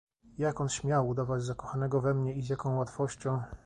[0.37, 3.41] "Jak on śmiał udawać zakochanego we mnie i z jaką łatwością..."